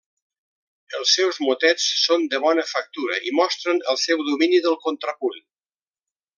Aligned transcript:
Els 0.99 1.11
seus 1.17 1.37
motets 1.47 1.85
són 2.05 2.25
de 2.33 2.41
bona 2.47 2.65
factura 2.71 3.21
i 3.31 3.35
mostren 3.43 3.85
el 3.93 4.03
seu 4.07 4.27
domini 4.33 4.65
del 4.67 4.81
contrapunt. 4.89 5.41